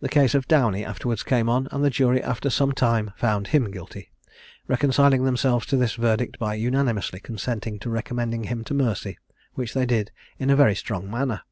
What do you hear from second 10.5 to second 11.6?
very strong manner.